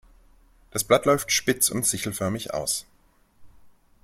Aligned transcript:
Das 0.71 0.83
Blatt 0.83 1.05
läuft 1.05 1.31
spitz 1.31 1.67
sichelförmig 1.67 2.55
aus. 2.55 2.87